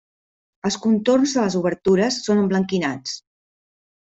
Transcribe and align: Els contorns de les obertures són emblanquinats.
Els 0.69 0.77
contorns 0.85 1.33
de 1.39 1.43
les 1.43 1.57
obertures 1.61 2.19
són 2.29 2.43
emblanquinats. 2.45 3.15